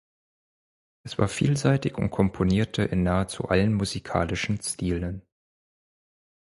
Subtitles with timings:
[1.03, 5.21] Es war vielseitig und komponierte in nahezu allen musikalischen Stilen.